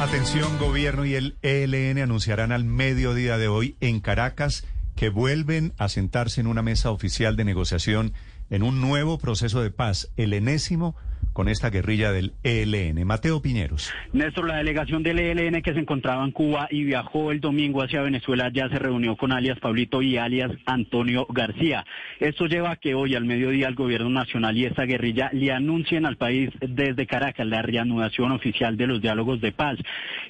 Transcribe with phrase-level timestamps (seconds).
[0.00, 4.64] Atención, gobierno y el ELN anunciarán al mediodía de hoy en Caracas
[4.96, 8.14] que vuelven a sentarse en una mesa oficial de negociación
[8.48, 10.96] en un nuevo proceso de paz, el enésimo
[11.32, 13.06] con esta guerrilla del ELN.
[13.06, 13.92] Mateo Piñeros.
[14.12, 18.02] Néstor, la delegación del ELN que se encontraba en Cuba y viajó el domingo hacia
[18.02, 21.84] Venezuela ya se reunió con alias Pablito y alias Antonio García.
[22.18, 26.06] Esto lleva a que hoy al mediodía el gobierno nacional y esta guerrilla le anuncien
[26.06, 29.78] al país desde Caracas la reanudación oficial de los diálogos de paz.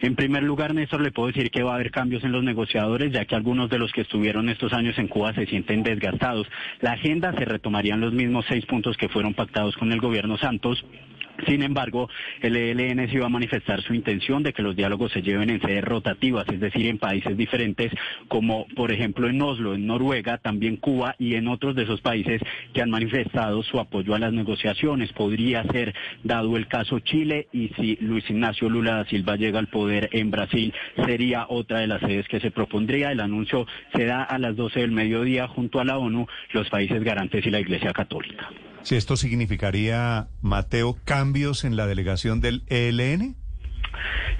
[0.01, 3.13] En primer lugar, Néstor, le puedo decir que va a haber cambios en los negociadores,
[3.13, 6.47] ya que algunos de los que estuvieron estos años en Cuba se sienten desgastados.
[6.81, 10.85] La agenda se retomarían los mismos seis puntos que fueron pactados con el gobierno Santos
[11.47, 12.09] sin embargo,
[12.41, 15.61] el ELN sí va a manifestar su intención de que los diálogos se lleven en
[15.61, 17.93] sedes rotativas, es decir, en países diferentes,
[18.29, 22.41] como por ejemplo en Oslo, en Noruega, también Cuba y en otros de esos países
[22.73, 25.13] que han manifestado su apoyo a las negociaciones.
[25.13, 29.69] Podría ser dado el caso Chile y si Luis Ignacio Lula da Silva llega al
[29.69, 30.73] poder en Brasil,
[31.05, 33.13] sería otra de las sedes que se propondría.
[33.13, 37.03] El anuncio se da a las 12 del mediodía junto a la ONU, los países
[37.03, 38.51] garantes y la Iglesia Católica.
[38.83, 43.37] Si esto significaría, Mateo, cambios en la delegación del ELN.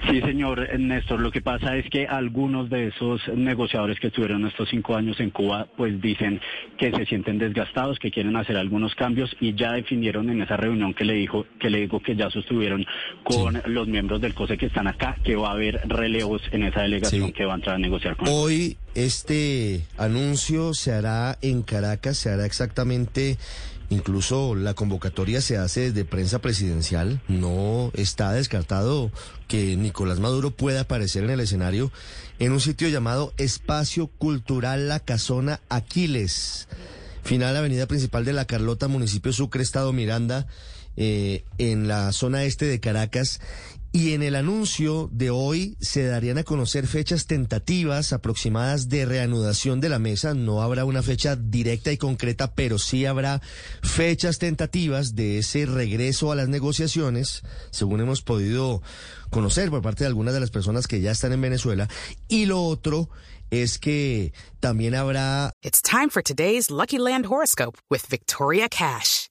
[0.09, 1.21] Sí, señor Néstor.
[1.21, 5.29] Lo que pasa es que algunos de esos negociadores que estuvieron estos cinco años en
[5.29, 6.41] Cuba, pues dicen
[6.79, 10.95] que se sienten desgastados, que quieren hacer algunos cambios y ya definieron en esa reunión
[10.95, 12.83] que le dijo, que le digo que ya sostuvieron
[13.23, 16.81] con los miembros del COSE que están acá, que va a haber relevos en esa
[16.81, 17.33] delegación Sí.
[17.33, 22.29] que va a entrar a negociar con Hoy este anuncio se hará en Caracas, se
[22.29, 23.37] hará exactamente,
[23.89, 29.11] incluso la convocatoria se hace desde prensa presidencial, no está descartado
[29.47, 31.91] que Nicolás Maduro pueda aparecer en el escenario
[32.39, 36.67] en un sitio llamado Espacio Cultural La Casona Aquiles,
[37.23, 40.47] final avenida principal de La Carlota, municipio Sucre, Estado Miranda,
[40.97, 43.39] eh, en la zona este de Caracas.
[43.93, 49.81] Y en el anuncio de hoy se darían a conocer fechas tentativas aproximadas de reanudación
[49.81, 50.33] de la mesa.
[50.33, 53.41] No habrá una fecha directa y concreta, pero sí habrá
[53.83, 58.81] fechas tentativas de ese regreso a las negociaciones, según hemos podido
[59.29, 61.89] conocer por parte de algunas de las personas que ya están en Venezuela.
[62.29, 63.09] Y lo otro
[63.49, 64.31] es que
[64.61, 69.30] también habrá It's time for today's Lucky Land horoscope with Victoria Cash.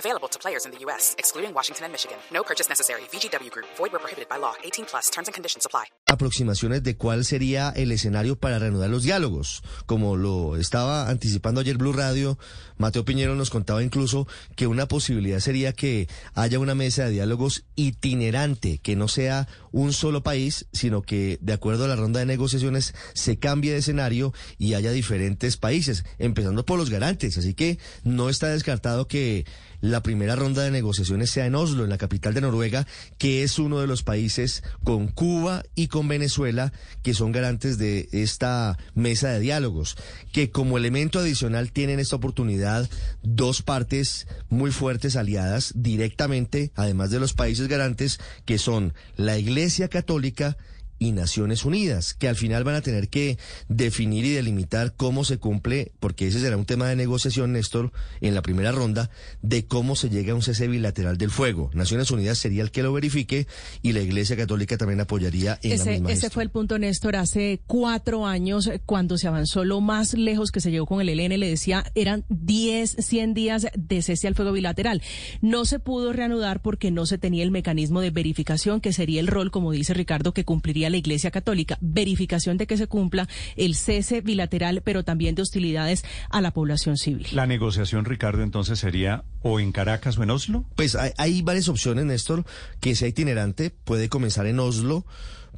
[0.00, 2.16] Available to players in the U.S., excluding Washington and Michigan.
[2.32, 3.02] No purchase necessary.
[3.12, 4.54] VGW Group, void where prohibited by law.
[4.64, 5.84] 18 plus terms and conditions apply.
[6.10, 9.62] aproximaciones de cuál sería el escenario para reanudar los diálogos.
[9.86, 12.38] Como lo estaba anticipando ayer Blue Radio,
[12.76, 17.64] Mateo Piñero nos contaba incluso que una posibilidad sería que haya una mesa de diálogos
[17.76, 22.26] itinerante, que no sea un solo país, sino que de acuerdo a la ronda de
[22.26, 27.38] negociaciones se cambie de escenario y haya diferentes países, empezando por los garantes.
[27.38, 29.46] Así que no está descartado que
[29.90, 32.86] la primera ronda de negociaciones sea en Oslo, en la capital de Noruega,
[33.18, 38.08] que es uno de los países con Cuba y con Venezuela que son garantes de
[38.12, 39.96] esta mesa de diálogos,
[40.32, 42.88] que como elemento adicional tienen esta oportunidad
[43.22, 49.88] dos partes muy fuertes aliadas directamente, además de los países garantes, que son la Iglesia
[49.88, 50.56] Católica
[51.00, 53.38] y Naciones Unidas, que al final van a tener que
[53.68, 57.90] definir y delimitar cómo se cumple, porque ese será un tema de negociación, Néstor,
[58.20, 59.10] en la primera ronda,
[59.40, 61.70] de cómo se llega a un cese bilateral del fuego.
[61.72, 63.46] Naciones Unidas sería el que lo verifique
[63.80, 66.32] y la Iglesia Católica también apoyaría en la Ese, misma ese gestión.
[66.32, 70.60] fue el punto, Néstor, hace cuatro años, eh, cuando se avanzó lo más lejos que
[70.60, 74.52] se llegó con el ELN, le decía, eran 10, 100 días de cese al fuego
[74.52, 75.02] bilateral.
[75.40, 79.28] No se pudo reanudar porque no se tenía el mecanismo de verificación, que sería el
[79.28, 81.78] rol, como dice Ricardo, que cumpliría la Iglesia Católica.
[81.80, 86.96] Verificación de que se cumpla el cese bilateral, pero también de hostilidades a la población
[86.96, 87.26] civil.
[87.32, 90.64] La negociación, Ricardo, entonces sería o en Caracas o en Oslo.
[90.76, 92.44] Pues hay, hay varias opciones, Néstor,
[92.80, 95.04] que sea itinerante, puede comenzar en Oslo,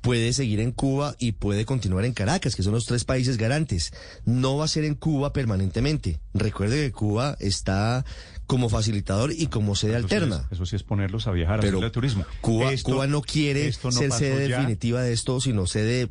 [0.03, 3.93] puede seguir en Cuba y puede continuar en Caracas, que son los tres países garantes.
[4.27, 6.21] No va a ser en Cuba permanentemente.
[6.35, 8.05] Recuerde que Cuba está
[8.47, 10.45] como facilitador y como sede alterna.
[10.51, 12.27] es- eso sí es ponerlos a viajar, a Pero hacer el turismo.
[12.43, 14.59] Cuba, Esto- Cuba no quiere esto no ser sede ya.
[14.59, 16.11] definitiva de esto, sino sede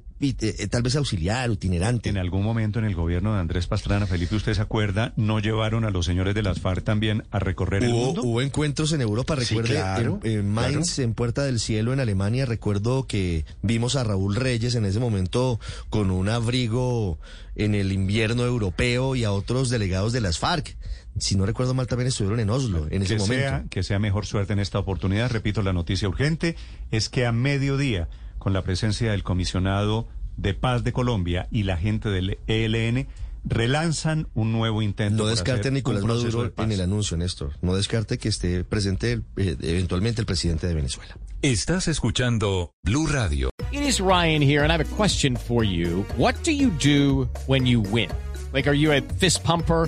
[0.69, 2.09] tal vez auxiliar, itinerante.
[2.09, 5.13] En algún momento en el gobierno de Andrés Pastrana, Felipe, ¿usted se acuerda?
[5.15, 8.21] ¿No llevaron a los señores de las FARC también a recorrer el mundo?
[8.23, 11.99] hubo encuentros en Europa, Sí, recuerde, claro, en, en Mainz, en Puerta del Cielo, en
[11.99, 15.59] Alemania, recuerdo que vimos a Raúl Reyes en ese momento
[15.89, 17.19] con un abrigo
[17.55, 20.77] en el invierno europeo y a otros delegados de las FARC.
[21.19, 23.43] Si no recuerdo mal, también estuvieron en Oslo en ese que momento.
[23.49, 25.29] sea, que sea mejor suerte en esta oportunidad.
[25.29, 26.55] Repito, la noticia urgente
[26.89, 28.07] es que a mediodía,
[28.41, 33.07] con la presencia del comisionado de paz de Colombia y la gente del ELN,
[33.45, 35.23] relanzan un nuevo intento.
[35.23, 37.53] No descarte Nicolás de Maduro en el anuncio, Néstor.
[37.61, 41.15] No descarte que esté presente el- eh, eventualmente el presidente de Venezuela.
[41.43, 43.49] Estás escuchando Blue Radio.
[43.71, 46.03] It is Ryan here, and I have a question for you.
[46.17, 48.09] What do you do when you win?
[48.53, 49.87] Like, are you a fist pumper?